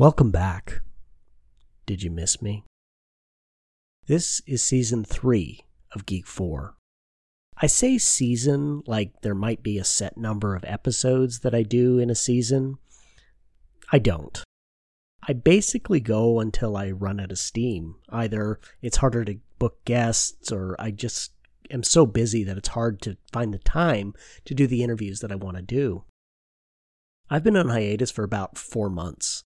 [0.00, 0.80] Welcome back.
[1.84, 2.64] Did you miss me?
[4.06, 6.74] This is season three of Geek 4.
[7.58, 11.98] I say season like there might be a set number of episodes that I do
[11.98, 12.78] in a season.
[13.92, 14.42] I don't.
[15.28, 17.96] I basically go until I run out of steam.
[18.08, 21.32] Either it's harder to book guests, or I just
[21.70, 24.14] am so busy that it's hard to find the time
[24.46, 26.04] to do the interviews that I want to do.
[27.28, 29.44] I've been on hiatus for about four months.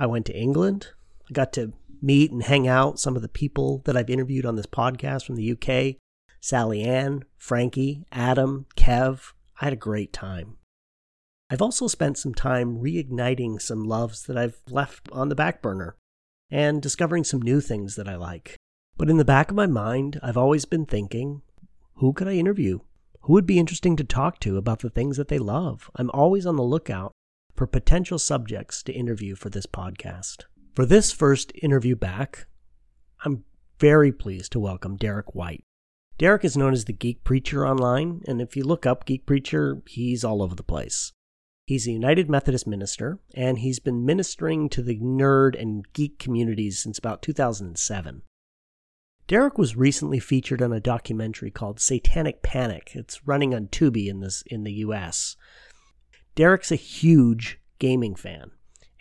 [0.00, 0.88] I went to England.
[1.28, 4.56] I got to meet and hang out some of the people that I've interviewed on
[4.56, 5.96] this podcast from the UK
[6.40, 9.34] Sally Ann, Frankie, Adam, Kev.
[9.60, 10.56] I had a great time.
[11.50, 15.96] I've also spent some time reigniting some loves that I've left on the back burner
[16.50, 18.56] and discovering some new things that I like.
[18.96, 21.42] But in the back of my mind, I've always been thinking
[21.96, 22.78] who could I interview?
[23.22, 25.90] Who would be interesting to talk to about the things that they love?
[25.96, 27.12] I'm always on the lookout
[27.56, 30.44] for potential subjects to interview for this podcast.
[30.74, 32.46] For this first interview back,
[33.24, 33.44] I'm
[33.78, 35.64] very pleased to welcome Derek White.
[36.18, 39.82] Derek is known as the Geek Preacher online, and if you look up Geek Preacher,
[39.86, 41.12] he's all over the place.
[41.66, 46.78] He's a United Methodist minister, and he's been ministering to the nerd and geek communities
[46.78, 48.22] since about 2007.
[49.28, 52.90] Derek was recently featured on a documentary called Satanic Panic.
[52.94, 55.36] It's running on Tubi in this in the US.
[56.34, 58.50] Derek's a huge gaming fan.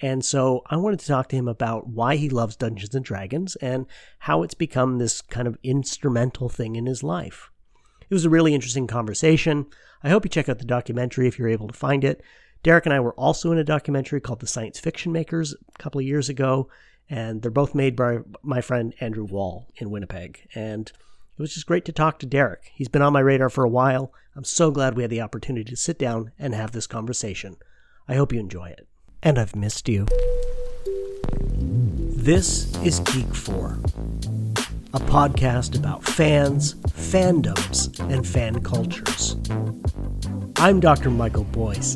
[0.02, 3.56] And so I wanted to talk to him about why he loves Dungeons and Dragons
[3.58, 3.86] and
[4.20, 7.50] how it's become this kind of instrumental thing in his life.
[8.10, 9.66] It was a really interesting conversation.
[10.02, 12.24] I hope you check out the documentary if you're able to find it.
[12.64, 16.00] Derek and I were also in a documentary called The Science Fiction Makers a couple
[16.00, 16.70] of years ago,
[17.10, 20.48] and they're both made by my friend Andrew Wall in Winnipeg.
[20.56, 20.92] And
[21.40, 22.70] it was just great to talk to Derek.
[22.76, 24.12] He's been on my radar for a while.
[24.36, 27.56] I'm so glad we had the opportunity to sit down and have this conversation.
[28.10, 28.90] I hope you enjoy it.
[29.24, 30.06] And I've missed you.
[31.56, 33.80] This is Geek 4,
[34.94, 39.38] a podcast about fans, fandoms, and fan cultures.
[40.58, 41.10] I'm Dr.
[41.10, 41.96] Michael Boyce,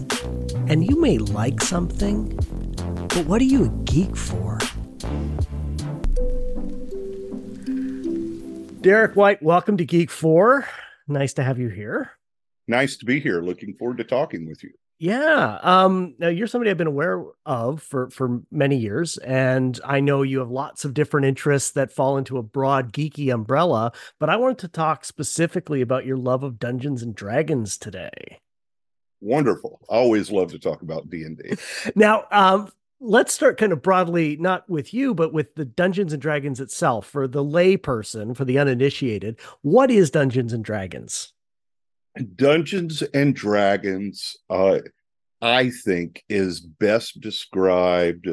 [0.70, 2.30] and you may like something,
[3.10, 4.58] but what are you a geek for?
[8.84, 10.68] Derek White, welcome to Geek 4.
[11.08, 12.12] Nice to have you here.
[12.68, 13.42] Nice to be here.
[13.42, 14.72] Looking forward to talking with you.
[15.00, 15.58] Yeah.
[15.62, 20.22] Um, now you're somebody I've been aware of for for many years, and I know
[20.22, 23.94] you have lots of different interests that fall into a broad geeky umbrella.
[24.20, 28.42] But I wanted to talk specifically about your love of Dungeons and Dragons today.
[29.22, 29.80] Wonderful.
[29.90, 31.56] I always love to talk about D and D.
[31.96, 32.70] Now, um,
[33.04, 37.06] let's start kind of broadly, not with you, but with the Dungeons and Dragons itself.
[37.06, 41.34] For the layperson, for the uninitiated, what is Dungeons and Dragons?
[42.36, 44.80] Dungeons and Dragons, uh,
[45.42, 48.28] I think, is best described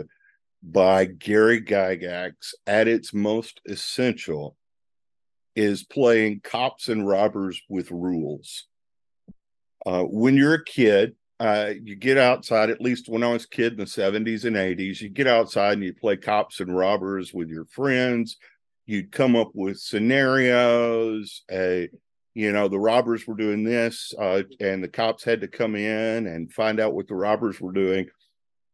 [0.62, 4.56] by Gary Gygax at its most essential
[5.56, 8.66] is playing cops and robbers with rules.
[9.84, 13.48] Uh, when you're a kid, uh, you get outside, at least when I was a
[13.48, 17.32] kid in the 70s and 80s, you get outside and you play cops and robbers
[17.32, 18.36] with your friends.
[18.84, 21.42] You'd come up with scenarios.
[21.50, 21.86] Uh,
[22.34, 26.26] you know, the robbers were doing this, uh, and the cops had to come in
[26.26, 28.06] and find out what the robbers were doing.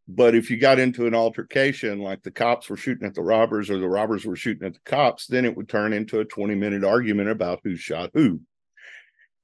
[0.09, 3.71] But if you got into an altercation, like the cops were shooting at the robbers
[3.71, 6.57] or the robbers were shooting at the cops, then it would turn into a 20
[6.57, 8.41] minute argument about who shot who.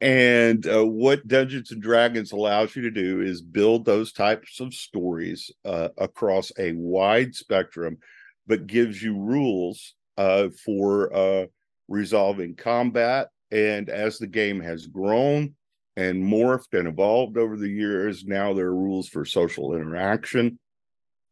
[0.03, 4.75] And uh, what Dungeons and Dragons allows you to do is build those types of
[4.75, 7.99] stories uh, across a wide spectrum,
[8.49, 11.47] but gives you rules uh, for uh,
[11.87, 13.29] resolving combat.
[13.53, 15.55] And as the game has grown
[15.97, 20.59] and morphed and evolved over the years, now there are rules for social interaction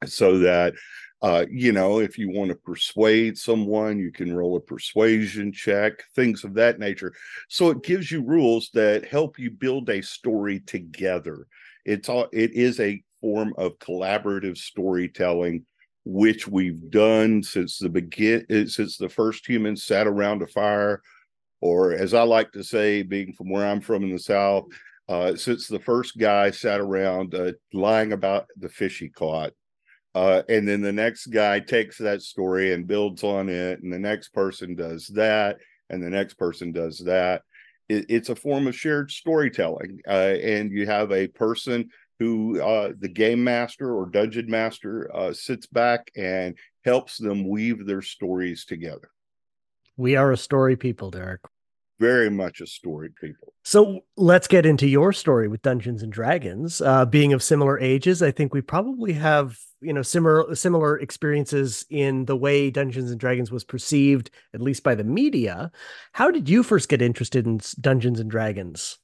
[0.07, 0.75] so that
[1.23, 6.03] uh, you know, if you want to persuade someone, you can roll a persuasion check,
[6.15, 7.13] things of that nature.
[7.49, 11.47] So it gives you rules that help you build a story together.
[11.85, 15.67] It's all it is a form of collaborative storytelling,
[16.07, 21.03] which we've done since the begin eh, since the first humans sat around a fire,
[21.61, 24.69] or as I like to say, being from where I'm from in the South,
[25.07, 29.53] uh, since the first guy sat around uh, lying about the fish he caught
[30.15, 33.99] uh, and then the next guy takes that story and builds on it and the
[33.99, 35.59] next person does that
[35.89, 37.43] and the next person does that.
[37.89, 42.93] It, it's a form of shared storytelling uh, and you have a person who uh,
[42.99, 48.65] the game master or dungeon master uh, sits back and helps them weave their stories
[48.65, 49.11] together.
[49.97, 51.41] We are a story people derek
[52.01, 53.53] very much a story people.
[53.63, 56.81] So let's get into your story with Dungeons and Dragons.
[56.81, 61.85] Uh, being of similar ages, I think we probably have you know similar similar experiences
[61.91, 65.71] in the way Dungeons and Dragons was perceived, at least by the media.
[66.13, 68.99] How did you first get interested in Dungeons and Dragons?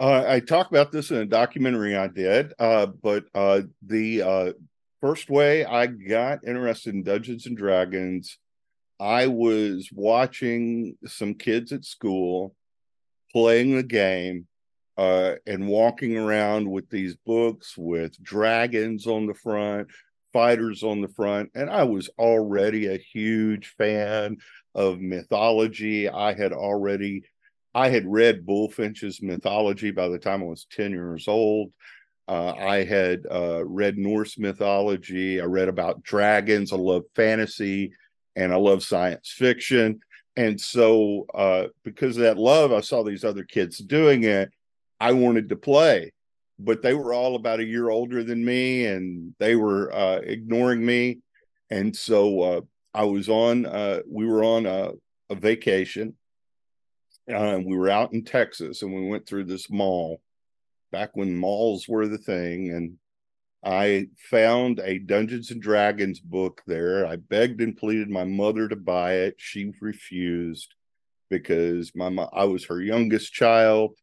[0.00, 4.52] Uh, I talk about this in a documentary I did, uh, but uh, the uh,
[5.00, 8.38] first way I got interested in Dungeons and Dragons,
[9.02, 12.54] I was watching some kids at school
[13.32, 14.46] playing the game
[14.96, 19.88] uh, and walking around with these books with dragons on the front,
[20.32, 21.50] fighters on the front.
[21.56, 24.36] And I was already a huge fan
[24.72, 26.08] of mythology.
[26.08, 27.24] I had already
[27.74, 31.72] I had read Bulfinch's mythology by the time I was 10 years old.
[32.28, 35.40] Uh, I had uh, read Norse mythology.
[35.40, 36.72] I read about dragons.
[36.72, 37.94] I love fantasy
[38.36, 40.00] and I love science fiction.
[40.36, 44.50] And so, uh, because of that love, I saw these other kids doing it.
[44.98, 46.12] I wanted to play,
[46.58, 50.84] but they were all about a year older than me and they were uh, ignoring
[50.84, 51.18] me.
[51.70, 52.60] And so, uh,
[52.94, 54.92] I was on, uh, we were on a,
[55.30, 56.14] a vacation.
[57.28, 60.20] And we were out in Texas and we went through this mall
[60.90, 62.70] back when malls were the thing.
[62.70, 62.98] And
[63.64, 67.06] I found a Dungeons and Dragons book there.
[67.06, 69.36] I begged and pleaded my mother to buy it.
[69.38, 70.74] She refused
[71.30, 73.96] because my I was her youngest child,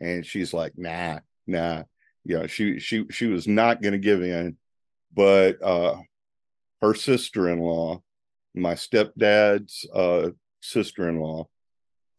[0.00, 1.84] and she's like, "Nah, nah."
[2.24, 4.56] You know, she she she was not going to give in.
[5.14, 5.96] But uh,
[6.82, 8.02] her sister-in-law,
[8.54, 10.30] my stepdad's uh,
[10.60, 11.48] sister-in-law,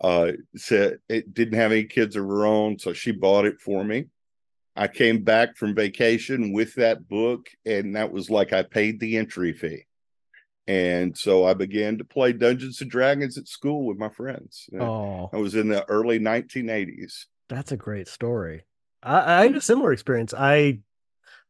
[0.01, 3.83] uh, said it didn't have any kids of her own, so she bought it for
[3.83, 4.05] me.
[4.75, 9.17] I came back from vacation with that book, and that was like I paid the
[9.17, 9.85] entry fee.
[10.67, 14.69] And so I began to play Dungeons and Dragons at school with my friends.
[14.79, 17.25] Oh, I was in the early 1980s.
[17.49, 18.65] That's a great story.
[19.01, 20.33] I, I had a similar experience.
[20.37, 20.79] I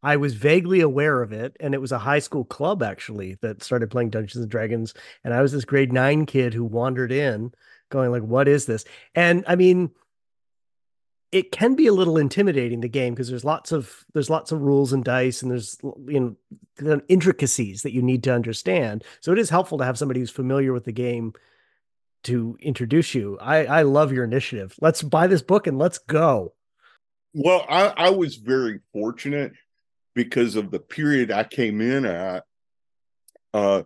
[0.01, 3.62] I was vaguely aware of it, and it was a high school club actually that
[3.62, 4.94] started playing Dungeons and Dragons.
[5.24, 7.51] And I was this grade nine kid who wandered in,
[7.89, 8.86] going like, "What is this?"
[9.16, 9.92] And I mean,
[11.31, 14.62] it can be a little intimidating the game because there's lots of there's lots of
[14.62, 15.78] rules and dice and there's
[16.08, 16.38] you
[16.80, 19.04] know intricacies that you need to understand.
[19.22, 21.34] So it is helpful to have somebody who's familiar with the game
[22.24, 23.38] to introduce you.
[23.40, 24.76] I i love your initiative.
[24.81, 26.54] Let's buy this book and let's go.
[27.34, 29.54] Well i i was very fortunate
[30.16, 32.44] because of the period i came in at
[33.54, 33.84] uh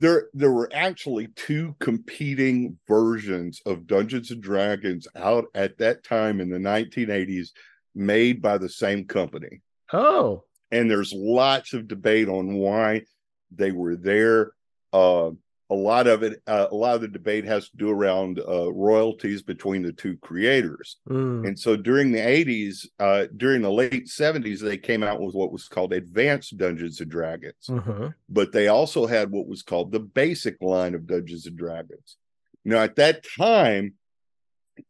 [0.00, 6.40] there there were actually two competing versions of Dungeons and Dragons out at that time
[6.40, 7.48] in the 1980s
[7.94, 9.62] made by the same company.
[9.92, 10.44] Oh.
[10.70, 13.02] And there's lots of debate on why
[13.50, 14.52] they were there.
[14.92, 15.30] Uh,
[15.68, 18.72] a lot of it, uh, a lot of the debate has to do around uh,
[18.72, 20.98] royalties between the two creators.
[21.08, 21.46] Mm.
[21.46, 25.52] And so during the 80s, uh, during the late 70s, they came out with what
[25.52, 27.68] was called Advanced Dungeons and Dragons.
[27.68, 28.10] Uh-huh.
[28.28, 32.16] But they also had what was called the basic line of Dungeons and Dragons.
[32.64, 33.94] Now, at that time,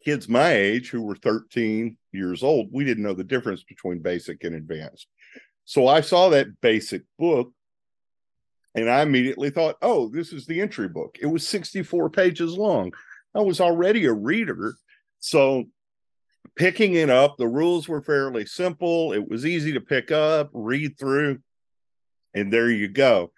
[0.05, 4.45] kids my age who were 13 years old, we didn't know the difference between basic
[4.45, 5.07] and advanced.
[5.65, 7.53] So I saw that basic book
[8.77, 11.17] and I immediately thought, oh, this is the entry book.
[11.21, 12.93] It was 64 pages long.
[13.35, 14.77] I was already a reader.
[15.19, 15.65] So
[16.57, 19.15] picking it up, the rules were fairly simple.
[19.15, 21.39] It was easy to pick up, read through,
[22.35, 23.33] and there you go.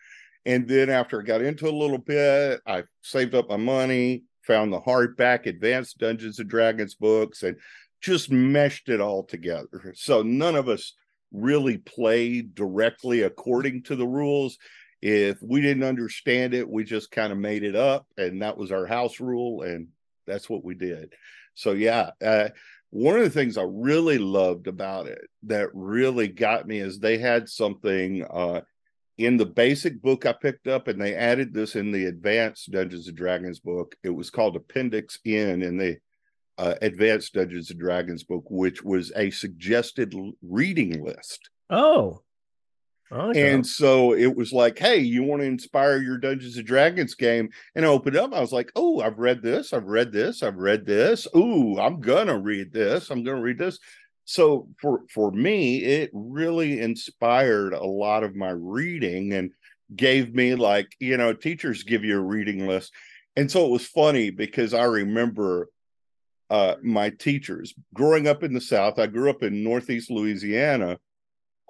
[0.45, 4.73] And then after I got into a little bit, I saved up my money, found
[4.73, 7.57] the hardback Advanced Dungeons and Dragons books, and
[8.01, 9.93] just meshed it all together.
[9.95, 10.95] So none of us
[11.33, 14.59] really played directly according to the rules
[15.01, 18.73] if we didn't understand it, we just kind of made it up, and that was
[18.73, 19.89] our house rule, and
[20.27, 21.15] that's what we did.
[21.55, 22.49] So yeah, uh,
[22.91, 27.19] one of the things I really loved about it that really got me is they
[27.19, 28.63] had something uh,
[29.19, 33.09] in the basic book I picked up, and they added this in the advanced Dungeons
[33.09, 33.95] and Dragons book.
[34.03, 35.99] It was called Appendix N in the
[36.57, 41.51] uh, advanced Dungeons and Dragons book, which was a suggested reading list.
[41.71, 42.23] Oh,
[43.11, 47.49] and so it was like, hey, you want to inspire your Dungeons and Dragons game?
[47.75, 48.35] And I opened up.
[48.35, 49.73] I was like, oh, I've read this.
[49.73, 50.43] I've read this.
[50.43, 51.27] I've read this.
[51.35, 53.11] Ooh, I'm gonna read this.
[53.11, 53.79] I'm gonna read this.
[54.25, 59.53] So for for me, it really inspired a lot of my reading and
[59.95, 62.93] gave me like, you know, teachers give you a reading list.
[63.37, 65.71] And so it was funny because I remember
[66.51, 68.99] uh, my teachers growing up in the South.
[68.99, 70.99] I grew up in Northeast Louisiana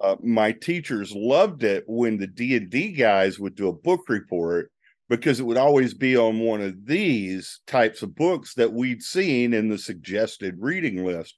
[0.01, 4.71] uh, my teachers loved it when the D&D guys would do a book report
[5.09, 9.53] because it would always be on one of these types of books that we'd seen
[9.53, 11.35] in the suggested reading list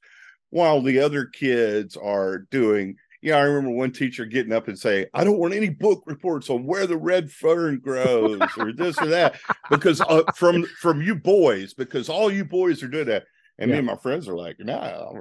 [0.50, 5.06] while the other kids are doing yeah, I remember one teacher getting up and saying,
[5.13, 9.06] I don't want any book reports on where the red fern grows or this or
[9.08, 9.39] that,
[9.70, 13.25] because uh, from from you boys, because all you boys are doing that.
[13.62, 13.75] And yeah.
[13.75, 15.13] me and my friends are like, nah.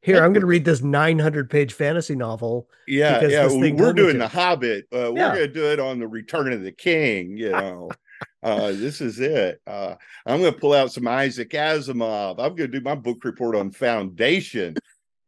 [0.00, 2.68] Here, I'm going to read this 900 page fantasy novel.
[2.86, 3.48] Yeah, yeah.
[3.48, 4.84] We're doing The Hobbit.
[4.92, 7.36] Uh, we're going to do it on the Return of the King.
[7.36, 7.90] You know,
[8.44, 9.60] uh, this is it.
[9.66, 12.38] Uh, I'm going to pull out some Isaac Asimov.
[12.38, 14.76] I'm going to do my book report on Foundation.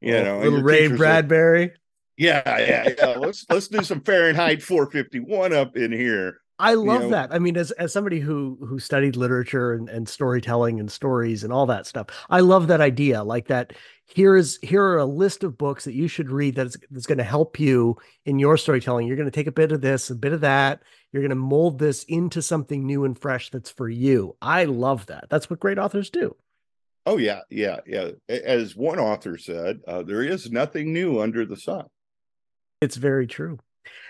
[0.01, 1.73] You oh, know, little Ray Bradbury.
[2.17, 3.07] Yeah, yeah, yeah.
[3.19, 6.39] let's let's do some Fahrenheit 451 up in here.
[6.59, 7.11] I love you know?
[7.11, 7.33] that.
[7.33, 11.53] I mean, as as somebody who who studied literature and, and storytelling and stories and
[11.53, 13.23] all that stuff, I love that idea.
[13.23, 13.75] Like that,
[14.07, 17.19] here is here are a list of books that you should read that's that's going
[17.19, 19.07] to help you in your storytelling.
[19.07, 20.83] You're going to take a bit of this, a bit of that.
[21.13, 24.37] You're going to mold this into something new and fresh that's for you.
[24.41, 25.27] I love that.
[25.29, 26.37] That's what great authors do.
[27.05, 28.13] Oh yeah, yeah, yeah.
[28.29, 31.87] As one author said, uh, there is nothing new under the sun.
[32.81, 33.59] It's very true.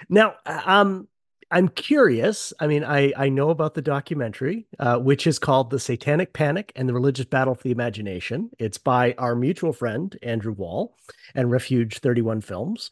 [0.08, 1.08] Now, um,
[1.50, 2.52] I'm curious.
[2.58, 6.72] I mean, I I know about the documentary, uh, which is called "The Satanic Panic
[6.74, 10.96] and the Religious Battle for the Imagination." It's by our mutual friend Andrew Wall
[11.34, 12.90] and Refuge 31 Films.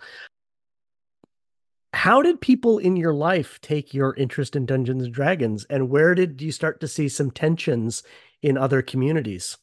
[1.95, 6.15] How did people in your life take your interest in Dungeons and Dragons, and where
[6.15, 8.03] did you start to see some tensions
[8.43, 9.57] in other communities?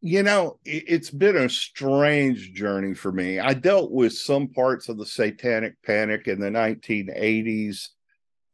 [0.00, 3.40] You know, it's been a strange journey for me.
[3.40, 7.88] I dealt with some parts of the satanic panic in the 1980s,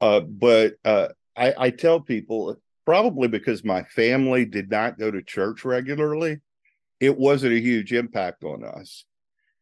[0.00, 5.22] uh, but uh, I, I, tell people probably because my family did not go to
[5.22, 6.40] church regularly,
[6.98, 9.04] it wasn't a huge impact on us.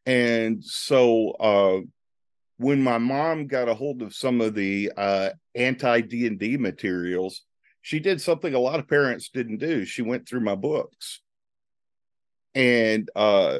[0.06, 1.80] And so uh,
[2.58, 6.56] when my mom got a hold of some of the uh, anti D and D
[6.56, 7.42] materials,
[7.80, 9.84] she did something a lot of parents didn't do.
[9.84, 11.21] She went through my books
[12.54, 13.58] and uh,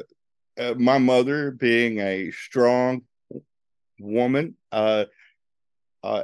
[0.57, 3.03] uh, my mother being a strong
[3.99, 5.05] woman uh,
[6.03, 6.23] uh,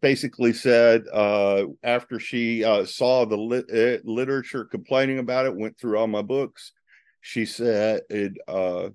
[0.00, 5.76] basically said uh, after she uh, saw the lit- uh, literature complaining about it, went
[5.78, 6.72] through all my books.
[7.20, 8.90] She said it, uh,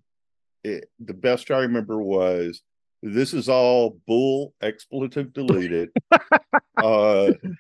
[0.64, 2.62] it, the best I remember was
[3.04, 5.90] this is all bull expletive deleted.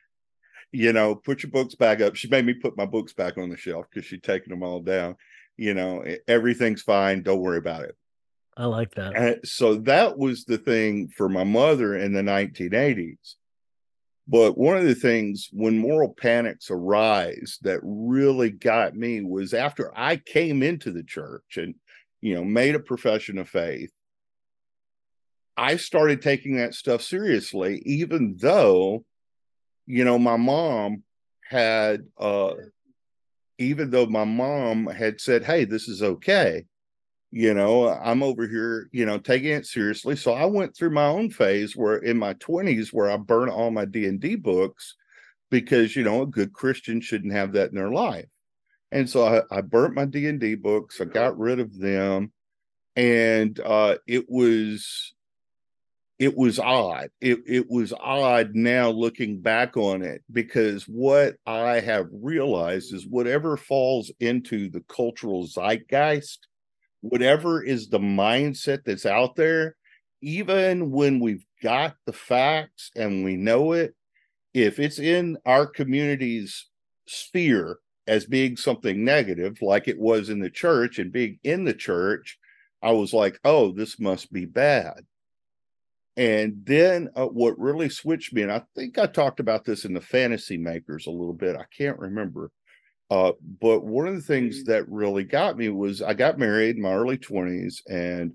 [0.75, 2.15] you know, put your books back up.
[2.15, 4.81] She made me put my books back on the shelf because she'd taken them all
[4.81, 5.15] down.
[5.57, 7.23] You know everything's fine.
[7.23, 7.95] Don't worry about it.
[8.57, 9.15] I like that.
[9.15, 13.35] And so that was the thing for my mother in the 1980s
[14.27, 19.91] but one of the things when moral panics arise that really got me was after
[19.97, 21.75] i came into the church and
[22.21, 23.91] you know made a profession of faith
[25.57, 29.05] i started taking that stuff seriously even though
[29.85, 31.03] you know my mom
[31.49, 32.53] had uh
[33.57, 36.65] even though my mom had said, Hey, this is okay,
[37.31, 40.15] you know, I'm over here, you know, taking it seriously.
[40.15, 43.71] So I went through my own phase where in my 20s where I burned all
[43.71, 44.95] my D&D books
[45.51, 48.27] because, you know, a good Christian shouldn't have that in their life.
[48.91, 52.31] And so I, I burnt my D&D books, I got rid of them.
[52.95, 55.13] And uh, it was
[56.17, 57.09] it was odd.
[57.19, 63.05] It it was odd now looking back on it because what I have realized is
[63.05, 66.47] whatever falls into the cultural zeitgeist,
[67.01, 69.75] whatever is the mindset that's out there,
[70.21, 73.93] even when we've got the facts and we know it,
[74.53, 76.65] if it's in our community's
[77.07, 81.73] sphere as being something negative, like it was in the church and being in the
[81.73, 82.37] church,
[82.81, 85.05] I was like, oh, this must be bad
[86.17, 89.93] and then uh, what really switched me, and I think I talked about this in
[89.93, 91.55] the fantasy makers a little bit.
[91.55, 92.51] I can't remember.
[93.11, 94.71] Uh, but one of the things mm-hmm.
[94.71, 98.33] that really got me was I got married in my early 20s, and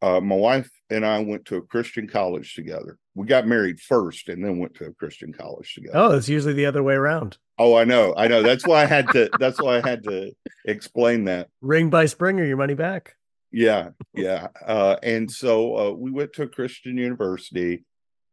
[0.00, 2.98] uh, my wife and I went to a Christian college together.
[3.14, 5.96] We got married first and then went to a Christian college together.
[5.96, 7.36] Oh, it's usually the other way around.
[7.58, 8.14] Oh, I know.
[8.16, 8.42] I know.
[8.42, 10.30] That's why I had to that's why I had to
[10.64, 11.48] explain that.
[11.60, 13.16] Ring by Springer, your money back
[13.50, 17.84] yeah yeah uh, and so uh, we went to a christian university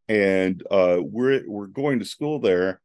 [0.07, 2.81] and uh, we're we're going to school there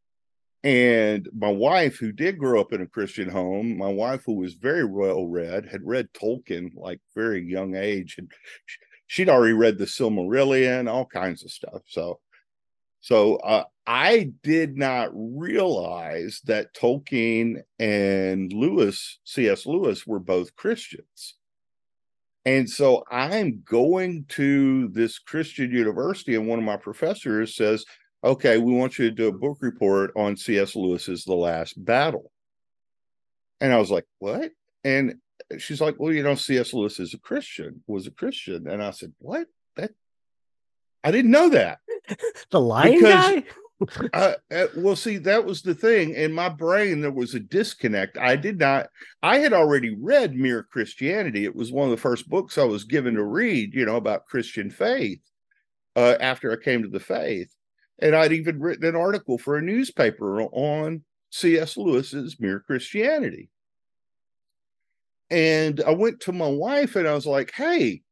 [0.62, 4.54] and my wife who did grow up in a christian home my wife who was
[4.54, 8.30] very well read had read tolkien like very young age and
[9.06, 12.20] she'd already read the silmarillion all kinds of stuff so
[13.00, 21.36] so uh, i did not realize that tolkien and lewis cs lewis were both christians
[22.44, 27.84] and so I'm going to this Christian university, and one of my professors says,
[28.24, 30.76] okay, we want you to do a book report on C.S.
[30.76, 32.30] Lewis's The Last Battle.
[33.60, 34.52] And I was like, what?
[34.84, 35.16] And
[35.58, 36.72] she's like, well, you know, C.S.
[36.72, 38.68] Lewis is a Christian, was a Christian.
[38.68, 39.46] And I said, what?
[39.76, 39.92] That
[41.04, 41.78] I didn't know that.
[42.50, 43.44] the lion because, guy?
[44.12, 44.34] Uh,
[44.76, 46.14] well, see, that was the thing.
[46.14, 48.18] In my brain, there was a disconnect.
[48.18, 48.88] I did not,
[49.22, 51.44] I had already read Mere Christianity.
[51.44, 54.26] It was one of the first books I was given to read, you know, about
[54.26, 55.20] Christian faith
[55.96, 57.54] uh, after I came to the faith.
[57.98, 61.76] And I'd even written an article for a newspaper on C.S.
[61.76, 63.50] Lewis's Mere Christianity.
[65.30, 68.02] And I went to my wife and I was like, hey,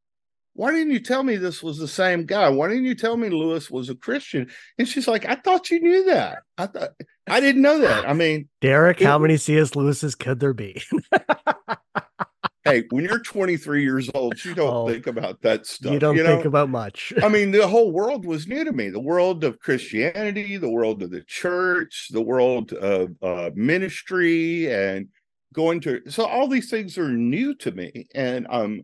[0.58, 2.48] why didn't you tell me this was the same guy?
[2.48, 4.50] Why didn't you tell me Lewis was a Christian?
[4.76, 6.38] And she's like, I thought you knew that.
[6.56, 6.88] I thought
[7.28, 8.08] I didn't know that.
[8.08, 9.76] I mean, Derek, it, how many C.S.
[9.76, 10.82] Lewis's could there be?
[12.64, 15.92] hey, when you're 23 years old, you don't oh, think about that stuff.
[15.92, 16.34] You don't you know?
[16.34, 17.12] think about much.
[17.22, 18.88] I mean, the whole world was new to me.
[18.88, 25.06] The world of Christianity, the world of the church, the world of uh, ministry, and
[25.54, 28.82] going to so all these things are new to me, and um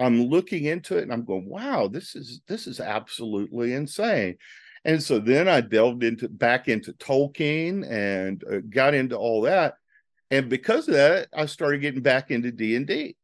[0.00, 4.36] I'm looking into it and I'm going, wow, this is this is absolutely insane.
[4.84, 9.74] And so then I delved into back into Tolkien and uh, got into all that.
[10.30, 13.16] And because of that, I started getting back into D and D.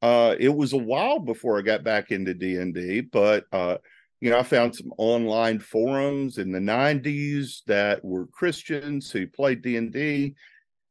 [0.00, 3.78] Uh, it was a while before I got back into D and D, but uh,
[4.20, 9.62] you know, I found some online forums in the '90s that were Christians who played
[9.62, 10.34] D and D,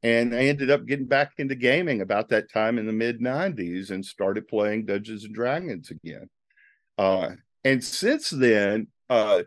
[0.04, 3.90] and I ended up getting back into gaming about that time in the mid 90s
[3.90, 6.30] and started playing Dungeons and Dragons again.
[6.98, 7.30] Uh,
[7.64, 9.44] and since then, uh,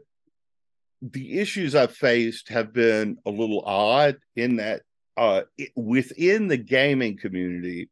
[1.02, 4.82] the issues I've faced have been a little odd in that
[5.18, 7.90] uh, it, within the gaming community,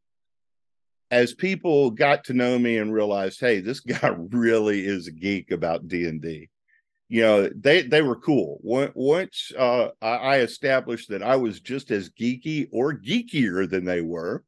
[1.11, 5.51] as people got to know me and realized, hey, this guy really is a geek
[5.51, 6.49] about D and D
[7.07, 8.59] you know they they were cool.
[8.63, 14.43] Once uh, i established that i was just as geeky or geekier than they were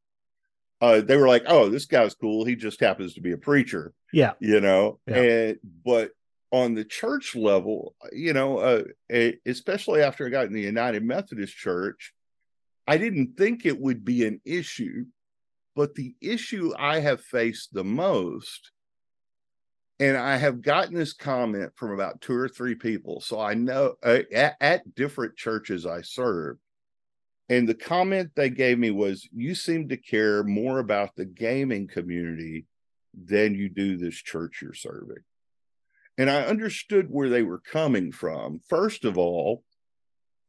[0.79, 2.45] uh, they were like oh this guy's cool.
[2.45, 4.33] He just happens to be a preacher yeah.
[4.39, 4.99] you know?
[5.07, 5.15] Yeah.
[5.15, 6.11] and but
[6.51, 11.53] on the church level you know uh, especially after i got in the united methodist
[11.53, 12.13] church
[12.87, 15.05] i didn't think it would be an issue
[15.75, 18.71] but the issue i have faced the most
[19.99, 23.19] and I have gotten this comment from about two or three people.
[23.19, 26.57] So I know uh, at, at, different churches I serve.
[27.49, 31.87] And the comment they gave me was, You seem to care more about the gaming
[31.87, 32.67] community
[33.13, 35.23] than you do this church you're serving.
[36.17, 38.59] And I understood where they were coming from.
[38.67, 39.63] First of all,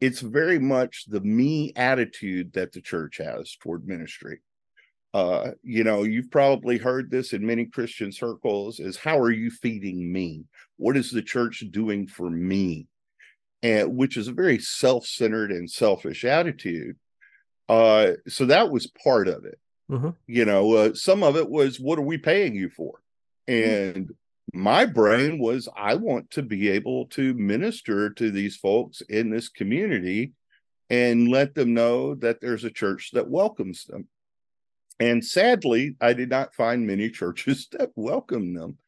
[0.00, 4.40] it's very much the me attitude that the church has toward ministry
[5.14, 9.50] uh, you know, you've probably heard this in many Christian circles is how are you
[9.50, 10.44] feeding me?
[10.76, 12.86] What is the church doing for me?
[13.62, 16.96] And which is a very self-centered and selfish attitude.
[17.68, 19.58] Uh, so that was part of it.
[19.90, 20.10] Mm-hmm.
[20.26, 23.00] You know, uh, some of it was what are we paying you for?
[23.48, 23.70] Mm-hmm.
[23.70, 24.62] And mm-hmm.
[24.62, 29.48] my brain was I want to be able to minister to these folks in this
[29.48, 30.32] community
[30.90, 34.06] and let them know that there's a church that welcomes them
[35.00, 38.78] and sadly, I did not find many churches that welcomed them.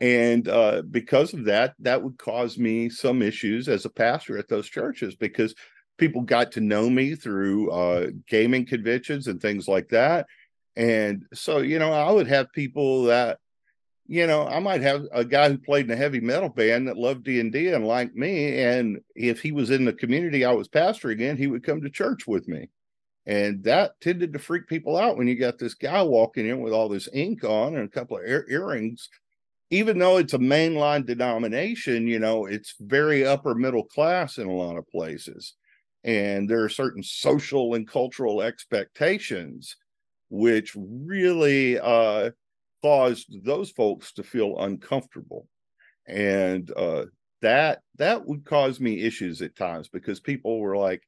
[0.00, 4.48] And uh, because of that, that would cause me some issues as a pastor at
[4.48, 5.54] those churches because
[5.96, 10.26] people got to know me through uh, gaming conventions and things like that.
[10.76, 13.38] And so, you know, I would have people that,
[14.06, 16.98] you know, I might have a guy who played in a heavy metal band that
[16.98, 18.60] loved D and D and liked me.
[18.60, 21.90] And if he was in the community I was pastoring in, he would come to
[21.90, 22.68] church with me.
[23.26, 26.72] And that tended to freak people out when you got this guy walking in with
[26.72, 29.08] all this ink on and a couple of ear- earrings.
[29.70, 34.52] Even though it's a mainline denomination, you know, it's very upper middle class in a
[34.52, 35.54] lot of places.
[36.04, 39.76] And there are certain social and cultural expectations
[40.28, 42.30] which really uh,
[42.82, 45.48] caused those folks to feel uncomfortable.
[46.06, 47.06] And uh,
[47.42, 51.02] that that would cause me issues at times because people were like,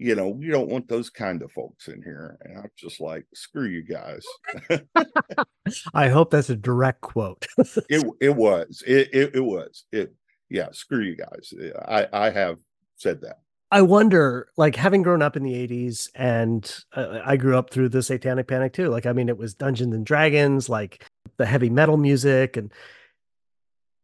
[0.00, 2.38] you know, we don't want those kind of folks in here.
[2.42, 4.24] And I'm just like, screw you guys.
[5.94, 7.46] I hope that's a direct quote.
[7.90, 8.82] it it was.
[8.86, 9.84] It, it, it was.
[9.92, 10.14] It
[10.48, 11.52] yeah, screw you guys.
[11.86, 12.56] I I have
[12.96, 13.40] said that.
[13.70, 17.90] I wonder, like having grown up in the 80s and uh, I grew up through
[17.90, 18.88] the Satanic Panic too.
[18.88, 22.72] Like, I mean, it was Dungeons and Dragons, like the heavy metal music, and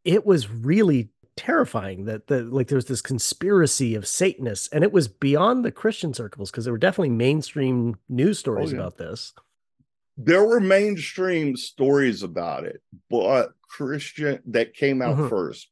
[0.05, 4.93] it was really terrifying that the like there was this conspiracy of Satanists, and it
[4.93, 8.81] was beyond the Christian circles because there were definitely mainstream news stories oh, yeah.
[8.81, 9.33] about this.
[10.17, 15.29] There were mainstream stories about it, but Christian that came out mm-hmm.
[15.29, 15.69] first.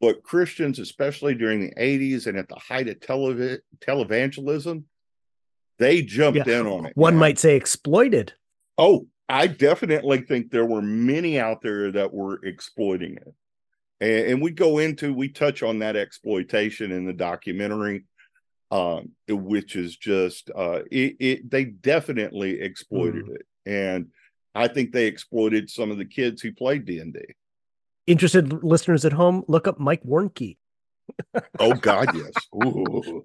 [0.00, 4.84] but Christians, especially during the 80s and at the height of telev- televangelism,
[5.78, 6.60] they jumped Yeah.
[6.60, 6.92] in on it.
[6.94, 7.20] One man.
[7.20, 8.34] might say exploited.
[8.76, 13.34] Oh, I definitely think there were many out there that were exploiting it.
[14.00, 18.04] And, and we go into, we touch on that exploitation in the documentary,
[18.70, 23.46] um, which is just, uh, it, it they definitely exploited it.
[23.66, 24.08] And
[24.54, 27.18] I think they exploited some of the kids who played D&D.
[28.06, 30.56] Interested listeners at home, look up Mike Warnke.
[31.58, 32.32] Oh God, yes.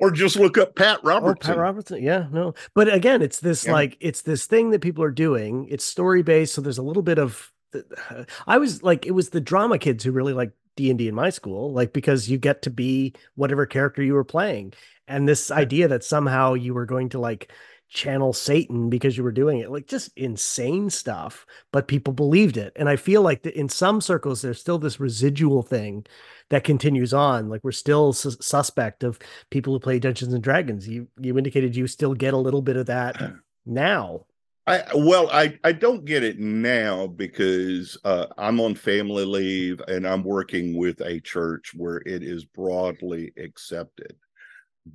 [0.00, 1.50] Or just look up Pat Oh, Robertson.
[1.54, 2.00] Pat Robertson.
[2.02, 2.54] Yeah, no.
[2.72, 3.72] But again, it's this Yeah.
[3.72, 5.66] like it's this thing that people are doing.
[5.68, 7.52] It's story based, so there's a little bit of.
[7.74, 11.08] Uh, I was like, it was the drama kids who really like D and D
[11.08, 14.72] in my school, like because you get to be whatever character you were playing,
[15.06, 17.50] and this idea that somehow you were going to like
[17.88, 21.46] channel Satan because you were doing it, like just insane stuff.
[21.72, 25.00] But people believed it, and I feel like that in some circles there's still this
[25.00, 26.06] residual thing
[26.50, 27.48] that continues on.
[27.48, 29.18] Like we're still sus- suspect of
[29.50, 30.88] people who play Dungeons and Dragons.
[30.88, 33.20] You you indicated you still get a little bit of that
[33.66, 34.26] now.
[34.68, 40.06] I well, I I don't get it now because uh, I'm on family leave and
[40.06, 44.14] I'm working with a church where it is broadly accepted.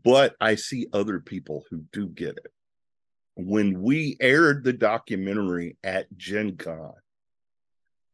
[0.04, 2.52] But I see other people who do get it.
[3.36, 6.94] When we aired the documentary at Gen Con,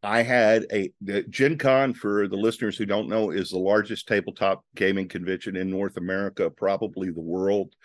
[0.01, 0.93] I had a
[1.29, 5.69] Gen Con for the listeners who don't know is the largest tabletop gaming convention in
[5.69, 7.75] North America, probably the world.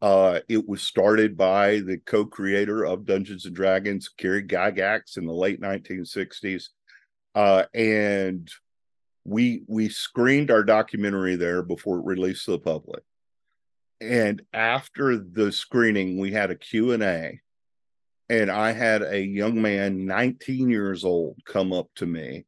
[0.00, 5.32] Uh, it was started by the co-creator of Dungeons and Dragons, Gary Gygax, in the
[5.32, 6.68] late 1960s,
[7.34, 8.48] uh, and
[9.24, 13.02] we we screened our documentary there before it released to the public.
[14.00, 17.40] And after the screening, we had a Q and A,
[18.28, 22.44] and I had a young man, 19 years old, come up to me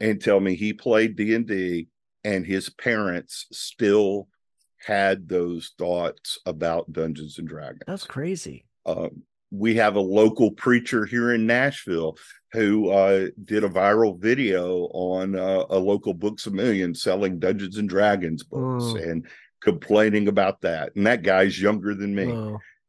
[0.00, 1.88] and tell me he played D and D,
[2.24, 4.28] and his parents still
[4.86, 7.82] had those thoughts about Dungeons and Dragons.
[7.86, 8.64] That's crazy.
[8.86, 12.16] Um, we have a local preacher here in Nashville
[12.52, 17.76] who uh, did a viral video on uh, a local Books a Million selling Dungeons
[17.78, 19.10] and Dragons books Mm.
[19.10, 19.26] and
[19.60, 20.94] complaining about that.
[20.96, 22.26] And that guy's younger than me.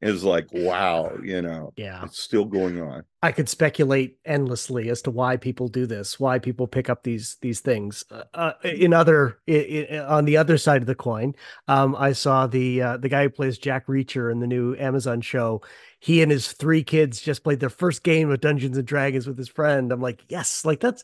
[0.01, 2.05] Is like, wow, you know, Yeah.
[2.05, 3.03] it's still going on.
[3.21, 7.35] I could speculate endlessly as to why people do this, why people pick up these
[7.41, 8.05] these things.
[8.09, 11.35] Uh, uh, in other, i i on the other side of the coin,
[11.67, 15.19] um, I saw the uh, the guy who plays Jack Reacher in the new Amazon
[15.19, 15.61] show.
[15.99, 19.37] He and his three kids just played their first game of Dungeons and Dragons with
[19.37, 19.91] his friend.
[19.91, 21.03] I'm like, yes, like that's.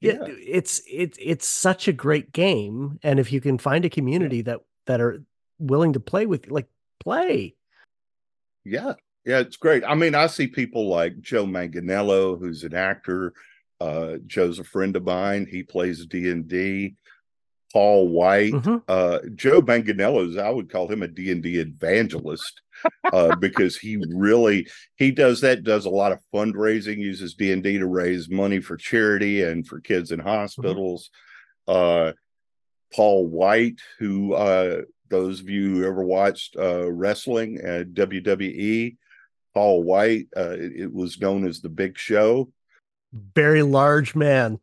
[0.00, 0.34] Yeah, Yeah.
[0.46, 4.60] it's it's it's such a great game, and if you can find a community that
[4.86, 5.22] that are
[5.60, 6.66] willing to play with, like,
[6.98, 7.54] play.
[8.66, 8.94] Yeah.
[9.24, 9.82] Yeah, it's great.
[9.84, 13.32] I mean, I see people like Joe Manganiello, who's an actor.
[13.80, 15.46] Uh, Joe's a friend of mine.
[15.50, 16.94] He plays D and D.
[17.72, 18.82] Paul Wight, Mhm.
[18.88, 20.36] uh, Joe Manganiello's.
[20.36, 22.62] I would call him a D and D evangelist
[23.12, 25.64] uh, because he really he does that.
[25.64, 26.98] Does a lot of fundraising.
[26.98, 31.10] Uses D and D to raise money for charity and for kids in hospitals.
[31.66, 32.12] Uh,
[32.94, 38.96] Paul Wight, who uh, those of you who ever watched uh, wrestling at WWE,
[39.54, 42.50] Paul Wight, uh, it, it was known as the Big Show.
[43.12, 44.58] Very large man.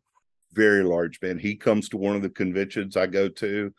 [0.52, 1.38] Very large man.
[1.38, 3.74] He comes to one of the conventions I go to,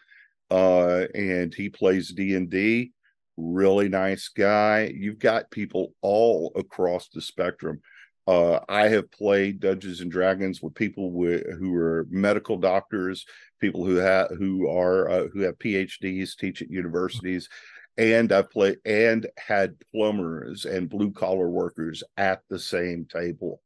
[0.51, 2.91] uh, and he plays D and D.
[3.37, 4.91] Really nice guy.
[4.93, 7.81] You've got people all across the spectrum.
[8.27, 13.25] Uh, I have played Dungeons and Dragons with people who are medical doctors,
[13.61, 17.49] people who have who are uh, who have PhDs, teach at universities,
[17.97, 23.61] and I've played and had plumbers and blue collar workers at the same table.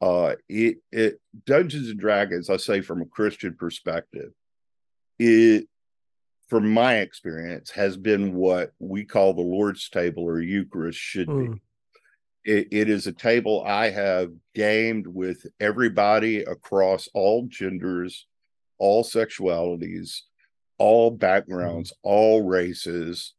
[0.00, 4.32] Uh, it it Dungeons and Dragons, I say from a Christian perspective,
[5.20, 5.68] it
[6.48, 11.34] from my experience has been what we call the Lord's table or Eucharist should be
[11.34, 11.60] Mm.
[12.44, 18.26] It, it is a table I have gamed with everybody across all genders,
[18.78, 20.20] all sexualities,
[20.78, 23.34] all backgrounds, all races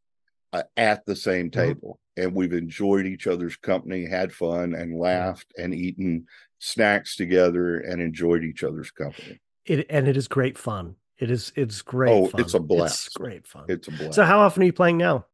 [0.53, 1.53] uh, at the same Mhm.
[1.53, 1.99] table.
[2.15, 6.27] And we've enjoyed each other's company, had fun, and laughed and eaten
[6.59, 9.39] snacks together and enjoyed each other's company.
[9.65, 10.95] It and it is great fun.
[11.17, 12.11] It is it's great.
[12.11, 12.41] Oh, fun.
[12.41, 13.07] it's a blast.
[13.07, 13.65] It's great fun.
[13.67, 14.13] It's a blast.
[14.13, 15.25] so how often are you playing now?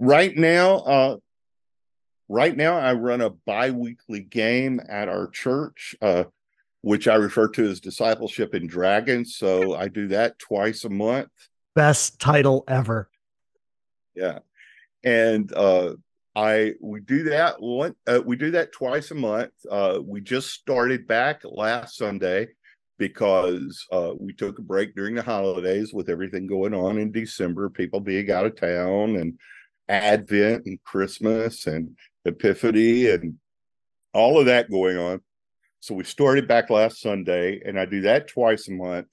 [0.00, 1.16] right now uh
[2.28, 6.24] right now i run a bi-weekly game at our church uh
[6.82, 11.30] which i refer to as discipleship in dragons so i do that twice a month.
[11.74, 13.08] Best title ever.
[14.14, 14.40] yeah.
[15.04, 15.94] And uh
[16.34, 19.52] i we do that one uh, we do that twice a month.
[19.70, 22.48] Uh we just started back last sunday
[22.98, 27.70] because uh, we took a break during the holidays with everything going on in December,
[27.70, 29.38] people being out of town and
[29.88, 33.34] Advent and Christmas and Epiphany and
[34.12, 35.20] all of that going on.
[35.80, 39.06] So we started back last Sunday, and I do that twice a month.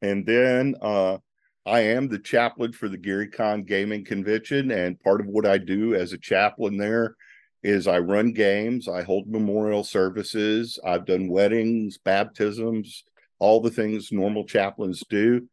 [0.00, 1.18] And then uh,
[1.66, 5.58] I am the chaplain for the Gary Con Gaming Convention, and part of what I
[5.58, 7.16] do as a chaplain there
[7.62, 13.04] is I run games, I hold memorial services, I've done weddings, baptisms,
[13.38, 15.48] all the things normal chaplains do.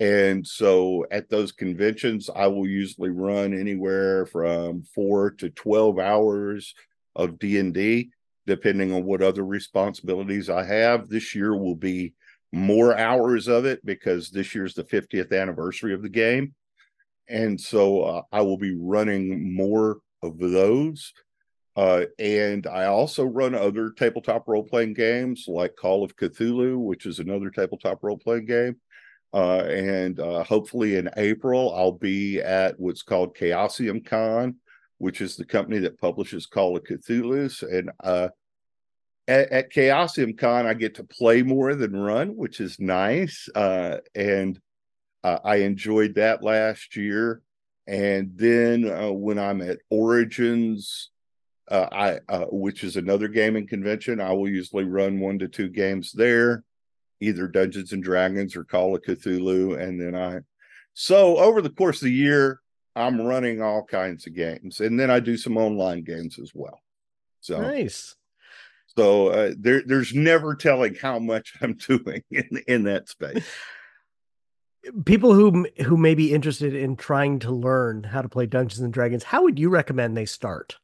[0.00, 6.74] And so at those conventions, I will usually run anywhere from four to 12 hours
[7.14, 8.10] of D&D,
[8.46, 11.08] depending on what other responsibilities I have.
[11.08, 12.14] This year will be
[12.52, 16.54] more hours of it because this year's the 50th anniversary of the game.
[17.28, 21.12] And so uh, I will be running more of those.
[21.76, 27.06] Uh, and I also run other tabletop role playing games like Call of Cthulhu, which
[27.06, 28.76] is another tabletop role playing game.
[29.34, 34.56] Uh, and uh, hopefully in April, I'll be at what's called Chaosium Con,
[34.98, 37.62] which is the company that publishes Call of Cthulhu.
[37.62, 38.28] And uh,
[39.26, 43.48] at, at Chaosium Con, I get to play more than run, which is nice.
[43.54, 44.60] Uh, and
[45.24, 47.42] uh, I enjoyed that last year.
[47.88, 48.84] And then
[49.20, 51.10] when I'm at Origins,
[51.70, 54.20] uh, I uh, which is another gaming convention.
[54.20, 56.64] I will usually run one to two games there,
[57.20, 60.40] either Dungeons and Dragons or Call of Cthulhu, and then I.
[60.92, 62.60] So over the course of the year,
[62.96, 66.80] I'm running all kinds of games, and then I do some online games as well.
[67.40, 68.14] So nice.
[68.96, 73.44] So uh, there, there's never telling how much I'm doing in in that space.
[75.06, 78.92] People who who may be interested in trying to learn how to play Dungeons and
[78.92, 80.76] Dragons, how would you recommend they start?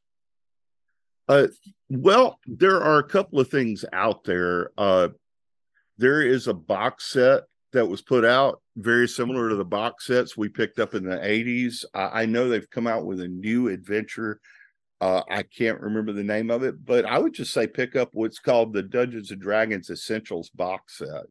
[1.29, 1.47] Uh,
[1.89, 4.73] well, there are a couple of things out there.
[4.77, 5.09] Uh,
[6.01, 10.37] there is a box set that was put out very similar to the box sets
[10.37, 11.85] we picked up in the 80s.
[11.95, 14.41] I, I know they've come out with a new adventure.
[15.01, 18.09] Uh, I can't remember the name of it, but I would just say pick up
[18.13, 21.27] what's called the Dungeons and Dragons Essentials box set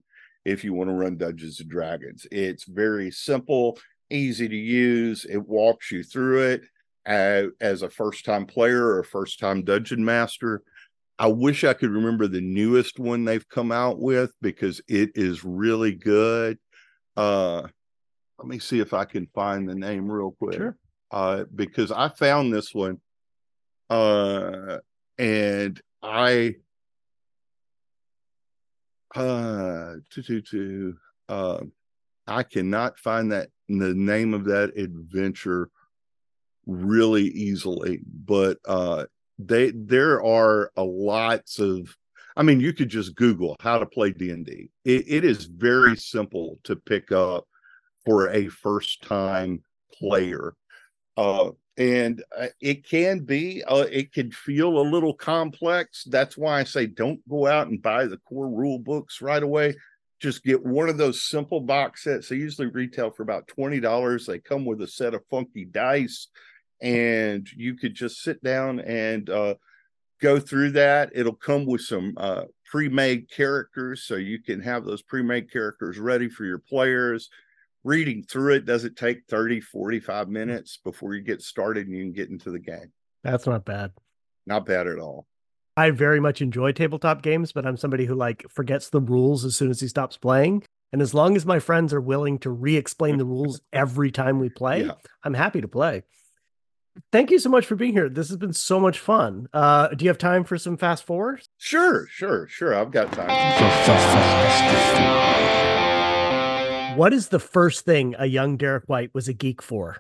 [0.46, 2.28] if you want to run Dungeons and Dragons.
[2.32, 3.78] It's very simple,
[4.12, 5.26] easy to use.
[5.26, 6.62] It walks you through it
[7.08, 10.62] as, as a first time player or first time dungeon master.
[11.20, 15.44] I wish I could remember the newest one they've come out with because it is
[15.44, 16.58] really good.
[17.18, 17.64] Uh,
[18.38, 20.56] let me see if I can find the name real quick.
[20.56, 20.78] Sure.
[21.12, 23.02] Uh, because I found this one,
[23.90, 24.78] uh,
[25.18, 26.56] and I,
[29.14, 31.60] uh, to, to, to, uh,
[32.28, 35.70] I cannot find that the name of that adventure
[36.66, 39.04] really easily but uh
[39.40, 41.96] they there are a lots of
[42.36, 46.60] i mean you could just google how to play d&d it, it is very simple
[46.64, 47.48] to pick up
[48.06, 49.62] for a first time
[49.94, 50.56] player.
[51.18, 56.04] Uh and uh, it can be uh, it can feel a little complex.
[56.04, 59.76] That's why i say don't go out and buy the core rule books right away.
[60.20, 62.28] Just get one of those simple box sets.
[62.28, 66.28] They usually retail for about $20 they come with a set of funky dice
[66.82, 69.56] and you could just sit down and uh,
[70.22, 71.12] go through that.
[71.14, 76.30] It'll come with some uh, pre-made characters, so you can have those pre-made characters ready
[76.30, 77.30] for your players.
[77.84, 82.12] Reading through it doesn't take 30, 45 minutes before you get started and you can
[82.12, 82.92] get into the game.
[83.24, 83.92] That's not bad.
[84.46, 85.28] Not bad at all.
[85.78, 89.56] I very much enjoy tabletop games, but I'm somebody who like forgets the rules as
[89.56, 90.64] soon as he stops playing.
[90.92, 94.50] And as long as my friends are willing to re-explain the rules every time we
[94.50, 94.94] play, yeah.
[95.24, 96.04] I'm happy to play
[97.12, 98.10] thank you so much for being here.
[98.10, 99.48] This has been so much fun.
[99.54, 101.50] Uh, do you have time for some fast forwards?
[101.58, 102.76] Sure, sure, sure.
[102.76, 103.30] I've got time.
[106.98, 109.98] What is the first thing a young Derek White was a geek for?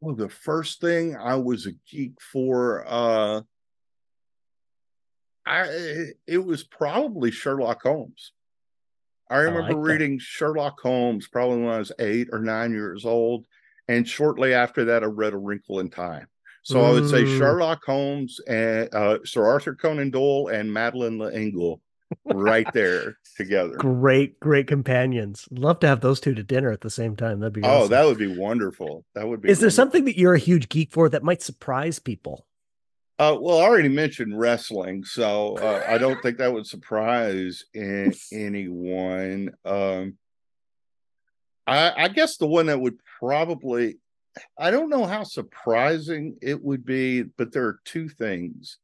[0.00, 3.42] Well, the first thing I was a geek for, uh,
[5.44, 8.32] I it was probably Sherlock Holmes.
[9.30, 13.04] I remember I like reading Sherlock Holmes probably when I was eight or nine years
[13.04, 13.46] old
[13.88, 16.26] and shortly after that, I read A Wrinkle in Time.
[16.62, 16.84] So mm.
[16.84, 17.38] I would say mm.
[17.38, 21.80] Sherlock Holmes and uh, Sir Arthur Conan Doyle and Madeleine L'Engle
[22.26, 23.76] right there together.
[23.76, 25.48] Great, great companions.
[25.50, 27.40] Love to have those two to dinner at the same time.
[27.40, 27.90] That'd be oh, awesome.
[27.90, 29.04] that would be wonderful.
[29.14, 29.48] That would be.
[29.48, 29.62] Is wonderful.
[29.62, 32.46] there something that you're a huge geek for that might surprise people?
[33.18, 39.50] Uh, well, I already mentioned wrestling, so uh, I don't think that would surprise anyone.
[39.64, 40.18] Um,
[41.68, 43.98] I, I guess the one that would probably,
[44.58, 48.78] I don't know how surprising it would be, but there are two things.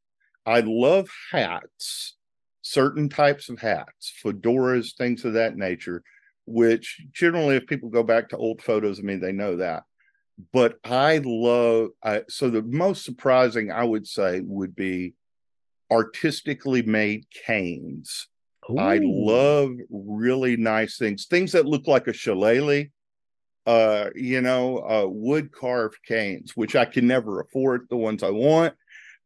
[0.44, 2.16] I love hats.
[2.64, 6.03] certain types of hats, fedoras, things of that nature,
[6.47, 9.85] which generally, if people go back to old photos, I mean, they know that.
[10.53, 15.14] But I love, I, so the most surprising, I would say, would be
[15.90, 18.29] artistically made canes.
[18.70, 18.79] Ooh.
[18.79, 22.87] I love really nice things, things that look like a shillelagh,
[23.66, 28.31] uh, you know, uh, wood carved canes, which I can never afford the ones I
[28.31, 28.74] want,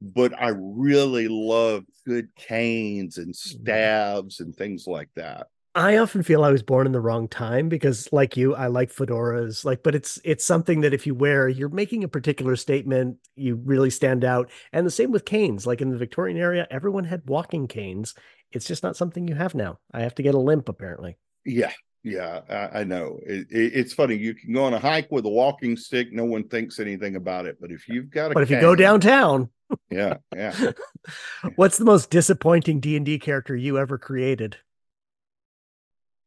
[0.00, 3.62] but I really love good canes and mm-hmm.
[3.62, 5.48] staves and things like that.
[5.74, 8.92] I often feel I was born in the wrong time because like you, I like
[8.92, 13.18] fedoras, like, but it's it's something that if you wear, you're making a particular statement,
[13.36, 14.50] you really stand out.
[14.72, 15.68] And the same with canes.
[15.68, 18.14] Like in the Victorian area, everyone had walking canes.
[18.52, 19.78] It's just not something you have now.
[19.92, 21.16] I have to get a limp apparently.
[21.44, 21.72] Yeah.
[22.04, 23.18] Yeah, I, I know.
[23.26, 24.16] It, it, it's funny.
[24.16, 26.12] You can go on a hike with a walking stick.
[26.12, 27.58] No one thinks anything about it.
[27.60, 29.50] But if you've got a, but if you go downtown,
[29.90, 30.72] yeah, yeah.
[31.56, 34.56] What's the most disappointing D and D character you ever created?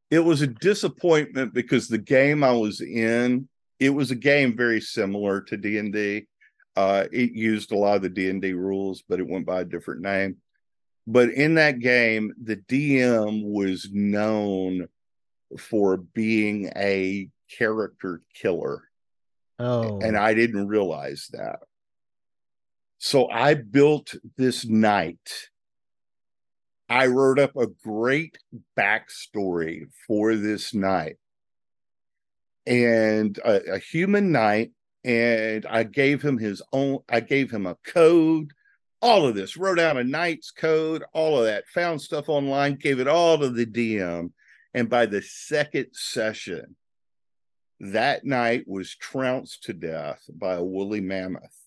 [0.09, 3.47] It was a disappointment because the game I was in,
[3.79, 6.27] it was a game very similar to D and D.
[6.75, 9.61] Uh, it used a lot of the D and D rules, but it went by
[9.61, 10.37] a different name.
[11.11, 14.87] But in that game, the DM was known
[15.57, 18.83] for being a character killer.
[19.59, 19.99] Oh.
[19.99, 21.59] And I didn't realize that.
[22.97, 25.49] So I built this knight.
[26.87, 28.37] I wrote up a great
[28.79, 31.17] backstory for this knight
[32.65, 34.71] and a, a human knight.
[35.03, 38.53] And I gave him his own, I gave him a code,
[39.01, 42.99] all of this, wrote out a knight's code, all of that, found stuff online, gave
[42.99, 44.31] it all to the DM
[44.73, 46.75] and by the second session,
[47.79, 51.57] that knight was trounced to death by a woolly mammoth.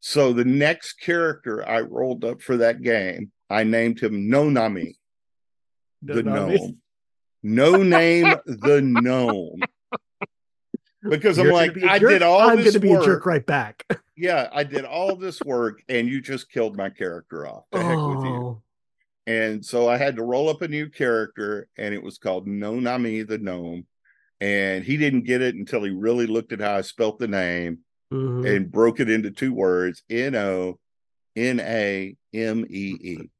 [0.00, 4.94] So the next character I rolled up for that game, I named him Nonami,
[6.02, 6.78] the gnome.
[7.42, 9.60] No name, the gnome.
[11.02, 13.04] Because You're I'm like, I did all I'm this gonna be work.
[13.04, 13.86] a jerk right back.
[14.20, 17.64] yeah, I did all this work and you just killed my character off.
[17.72, 17.82] The oh.
[17.82, 18.34] heck with you.
[18.34, 18.62] Oh.
[19.26, 23.26] And so I had to roll up a new character, and it was called Nonami
[23.26, 23.86] the Gnome.
[24.40, 27.80] And he didn't get it until he really looked at how I spelt the name
[28.12, 28.46] mm-hmm.
[28.46, 30.78] and broke it into two words N O
[31.36, 33.30] N A M E E.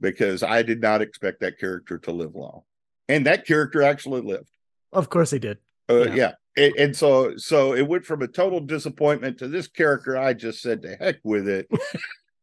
[0.00, 2.62] Because I did not expect that character to live long.
[3.08, 4.50] And that character actually lived.
[4.92, 5.58] Of course he did.
[5.88, 6.14] Uh, yeah.
[6.14, 6.32] yeah.
[6.56, 10.62] And, and so so it went from a total disappointment to this character I just
[10.62, 11.68] said to heck with it.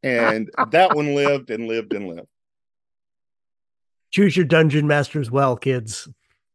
[0.04, 2.28] and that one lived and lived and lived.
[4.12, 6.10] Choose your dungeon masters well, kids.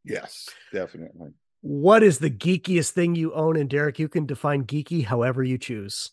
[0.04, 1.30] Yes, definitely.
[1.62, 3.56] What is the geekiest thing you own?
[3.56, 6.12] And Derek, you can define geeky however you choose.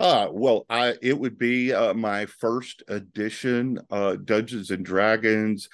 [0.00, 5.68] Uh, well, I it would be uh, my first edition uh, Dungeons and Dragons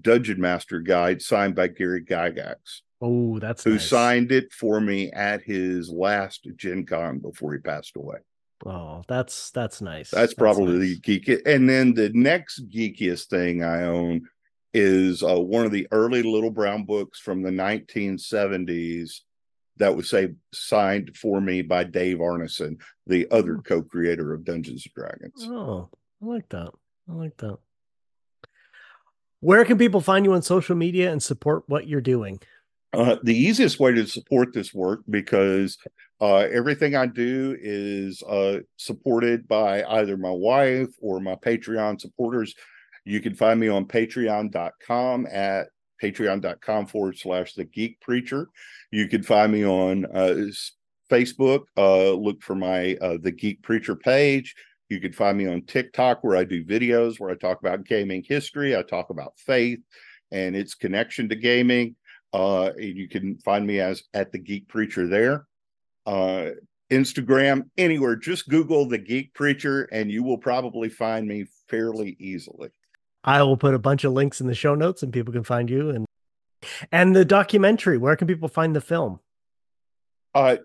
[0.00, 2.82] Dungeon Master Guide signed by Gary Gygax.
[3.00, 3.88] Oh, that's who nice.
[3.88, 8.18] signed it for me at his last Gen Con before he passed away.
[8.66, 10.10] Oh, that's that's nice.
[10.10, 11.00] That's, that's probably nice.
[11.00, 11.42] the geek.
[11.46, 14.28] And then the next geekiest thing I own
[14.74, 19.20] is uh, one of the early Little Brown books from the 1970s
[19.76, 23.62] that was say signed for me by Dave Arneson, the other oh.
[23.62, 25.46] co-creator of Dungeons and Dragons.
[25.48, 25.88] Oh,
[26.22, 26.72] I like that.
[27.08, 27.58] I like that.
[29.40, 32.40] Where can people find you on social media and support what you're doing?
[32.92, 35.78] Uh, the easiest way to support this work because
[36.20, 42.54] uh, everything I do is uh, supported by either my wife or my Patreon supporters.
[43.04, 45.68] You can find me on patreon.com at
[46.02, 48.48] patreon.com forward slash the geek preacher.
[48.90, 50.46] You can find me on uh,
[51.10, 51.64] Facebook.
[51.76, 54.54] Uh, look for my uh, the geek preacher page.
[54.88, 58.24] You can find me on TikTok where I do videos where I talk about gaming
[58.26, 58.76] history.
[58.76, 59.80] I talk about faith
[60.30, 61.96] and its connection to gaming.
[62.32, 65.46] Uh, you can find me as at the Geek Preacher there.
[66.06, 66.50] Uh,
[66.90, 72.70] Instagram, anywhere, just Google the Geek Preacher and you will probably find me fairly easily.
[73.24, 75.68] I will put a bunch of links in the show notes and people can find
[75.68, 76.06] you and
[76.90, 77.98] and the documentary.
[77.98, 79.20] Where can people find the film?
[80.34, 80.56] Uh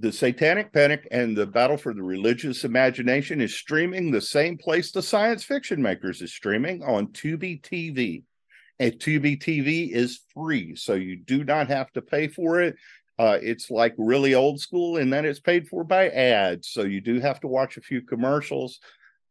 [0.00, 4.90] the Satanic Panic and the Battle for the Religious Imagination is streaming the same place
[4.90, 8.24] the Science Fiction Makers is streaming on Tubi TV
[8.80, 12.76] and Tubi TV is free, so you do not have to pay for it.
[13.18, 17.02] Uh, it's like really old school, and then it's paid for by ads, so you
[17.02, 18.80] do have to watch a few commercials,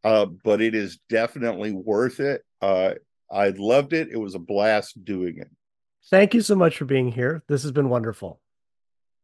[0.04, 2.44] uh, but it is definitely worth it.
[2.62, 2.94] Uh,
[3.32, 4.10] I loved it.
[4.12, 5.50] It was a blast doing it.
[6.12, 7.42] Thank you so much for being here.
[7.48, 8.40] This has been wonderful.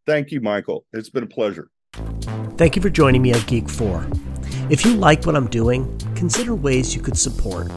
[0.06, 0.86] Thank you, Michael.
[0.93, 1.70] It's been a pleasure.
[2.58, 4.08] Thank you for joining me at Geek 4.
[4.70, 7.72] If you like what I'm doing, consider ways you could support.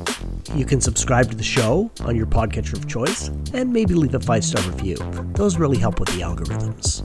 [0.55, 4.21] You can subscribe to the show on your podcatcher of choice and maybe leave a
[4.21, 4.97] five star review.
[5.35, 7.03] Those really help with the algorithms.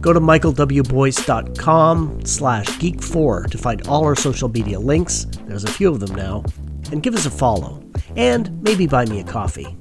[0.00, 5.26] Go to michaelwboyce.com slash geek4 to find all our social media links.
[5.46, 6.44] There's a few of them now.
[6.90, 7.82] And give us a follow.
[8.16, 9.76] And maybe buy me a coffee.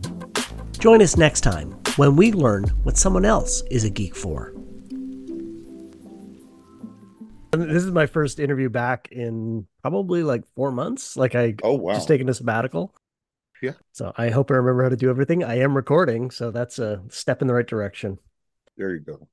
[0.80, 4.53] Join us next time when we learn what someone else is a geek for.
[7.51, 11.17] This is my first interview back in probably like four months.
[11.17, 11.93] Like I Oh wow.
[11.93, 12.93] just taking a sabbatical.
[13.61, 13.71] Yeah.
[13.93, 15.43] So I hope I remember how to do everything.
[15.43, 18.19] I am recording, so that's a step in the right direction.
[18.78, 19.28] there you go.